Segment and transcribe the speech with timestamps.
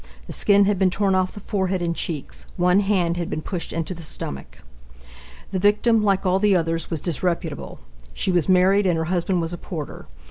[0.25, 2.47] The skin had been torn off the forehead and cheeks.
[2.57, 4.63] One hand had been pushed into the stomach.
[5.51, 7.79] The victim, like all the others, was disreputable.
[8.11, 10.07] She was married and her husband was a porter.